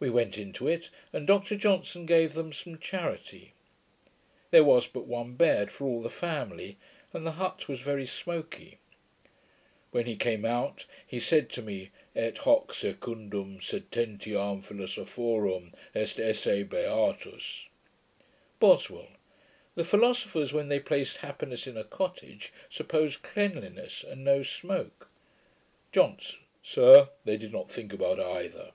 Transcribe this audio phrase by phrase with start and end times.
[0.00, 3.52] We went into it, and Dr Johnson gave them some charity.
[4.50, 6.78] There was but one bed for all the family,
[7.12, 8.78] and the hut was very smoky.
[9.90, 16.64] When he came out, he said to me, 'Et hoc secundum sententiam philosophorum est esse
[16.64, 17.66] beatus.'
[18.60, 19.08] BOSWELL.
[19.74, 25.10] 'The philosophers, when they placed happiness in a cottage, supposed cleanliness and no smoke.'
[25.92, 26.38] JOHNSON.
[26.62, 28.70] 'Sir, they did not think about either.'